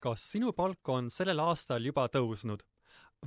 [0.00, 2.64] kas sinu palk on sellel aastal juba tõusnud?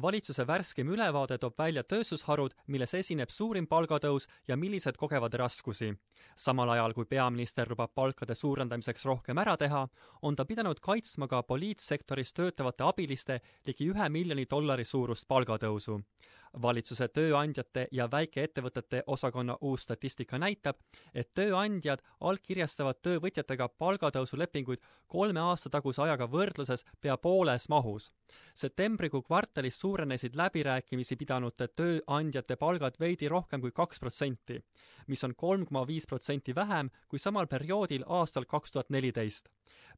[0.02, 5.94] valitsuse värskem ülevaade toob välja tööstusharud, milles esineb suurim palgatõus ja millised kogevad raskusi.
[6.36, 9.88] samal ajal, kui peaminister lubab palkade suurendamiseks rohkem ära teha,
[10.21, 16.02] on ta pidanud kaitsma ka poliitsektoris töötavate abiliste ligi ühe miljoni dollari suurust palgatõusu
[16.62, 20.78] valitsuse tööandjate ja väikeettevõtete osakonna uus statistika näitab,
[21.14, 28.12] et tööandjad allkirjastavad töövõtjatega palgatõusulepinguid kolme aasta taguse ajaga võrdluses pea pooles mahus.
[28.55, 34.63] septembrikuu kvartalis suurenesid läbirääkimisi pidanute tööandjate palgad veidi rohkem kui kaks protsenti,
[35.08, 39.49] mis on kolm koma viis protsenti vähem kui samal perioodil aastal kaks tuhat neliteist.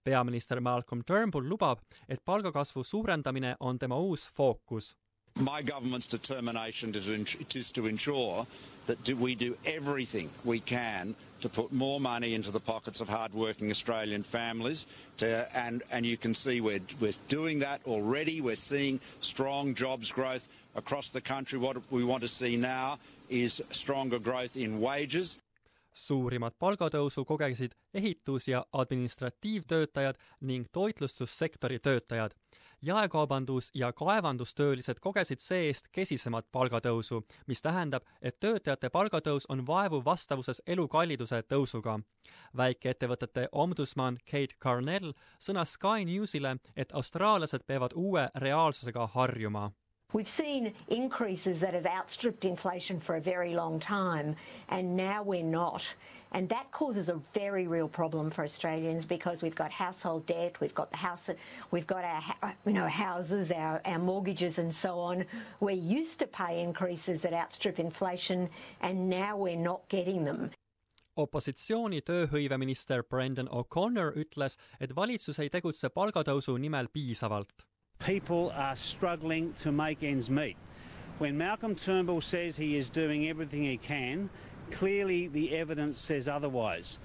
[0.04, 1.80] peaminister Malcolm Turnbull lubab,
[2.10, 4.96] et palgakasvu suurendamine on tema uus fookus
[5.36, 8.48] my government's determination is to ensure
[8.86, 13.70] that we do everything we can to put more money into the pockets of hard-working
[13.70, 14.88] Australian families.
[15.18, 18.40] To, and, and you can see we're, we're doing that already.
[18.40, 21.60] We're seeing strong jobs growth across the country.
[21.60, 22.98] What we want to see now
[23.30, 25.38] is stronger growth in wages.
[25.96, 32.36] suurimat palgatõusu kogesid ehitus- ja administratiivtöötajad ning toitlustussektori töötajad
[32.86, 40.62] jaekaubandus- ja kaevandustöölised kogesid see-eest kesisemat palgatõusu, mis tähendab, et töötajate palgatõus on vaevu vastavuses
[40.68, 42.00] elukalliduse tõusuga.
[42.58, 49.72] väikeettevõtete ombudsman Kate Carnell sõnas Sky Newsile, et austraallased peavad uue reaalsusega harjuma
[50.14, 54.36] We've seen increases that have outstripped inflation for a very long time,
[54.70, 55.84] and now we're not.
[56.36, 60.76] And that causes a very real problem for Australians because we've got household debt, we've
[60.76, 61.30] got the house,
[61.72, 65.24] we've got our you know houses, our, our mortgages, and so on.
[65.62, 68.50] We're used to pay increases that outstrip inflation,
[68.82, 70.52] and now we're not getting them.
[71.16, 77.64] opositsiooni tööhõiveminister Brendan O'Connor ütles, et valitsus ei tegutse palgatõusu nimel piisavalt.
[78.06, 80.58] People are struggling to make ends meet.
[81.18, 84.30] When Malcolm Turnbull says he is doing everything he can,
[84.72, 87.00] Clearly the evidence says otherwise.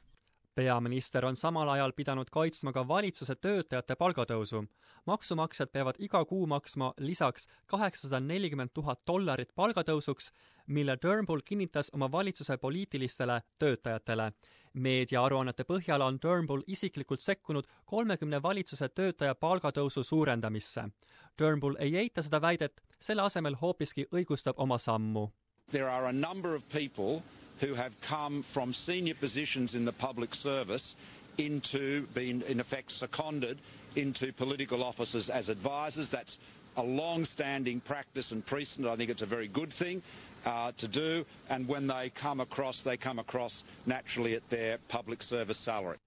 [0.54, 4.64] peaminister on samal ajal pidanud kaitsma ka valitsuse töötajate palgatõusu.
[5.06, 10.30] maksumaksjad peavad iga kuu maksma lisaks kaheksasada nelikümmend tuhat dollarit palgatõusuks,
[10.66, 14.32] mille Turnbull kinnitas oma valitsuse poliitilistele töötajatele.
[14.72, 20.88] meediaaruannete põhjal on Turnbull isiklikult sekkunud kolmekümne valitsuse töötaja palgatõusu suurendamisse.
[21.36, 25.30] Turnbull ei eita seda väidet, selle asemel hoopiski õigustab oma sammu.
[25.70, 27.22] There are a number of people
[27.60, 30.96] who have come from senior positions in the public service
[31.38, 33.58] into being, in effect, seconded
[33.96, 36.08] into political offices as advisors.
[36.08, 36.38] That's
[36.76, 38.88] a long-standing practice and precedent.
[38.88, 40.02] I think it's a very good thing
[40.46, 41.24] uh, to do.
[41.50, 45.98] And when they come across, they come across naturally at their public service salary.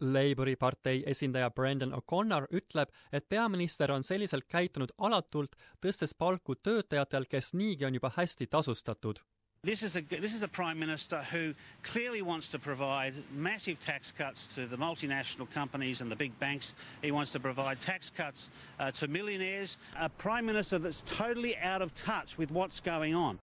[0.00, 7.28] Labori partei esindaja Brendan O'Connor ütleb, et peaminister on selliselt käitunud alatult, tõstes palku töötajatel,
[7.30, 9.22] kes niigi on juba hästi tasustatud
[9.64, 14.10] This is, a, this is a Prime Minister who clearly wants to provide massive tax
[14.10, 16.74] cuts to the multinational companies and the big banks.
[17.00, 18.50] He wants to provide tax cuts
[18.80, 19.76] uh, to millionaires.
[20.00, 23.38] A Prime Minister that's totally out of touch with what's going on.